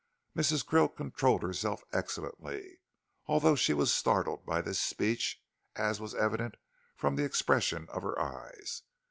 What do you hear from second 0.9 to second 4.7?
controlled herself excellently, although she was startled by